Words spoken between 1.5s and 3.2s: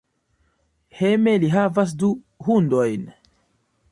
havas du hundojn.